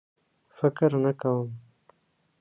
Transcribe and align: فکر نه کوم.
فکر 0.57 0.89
نه 1.03 1.11
کوم. 1.21 1.47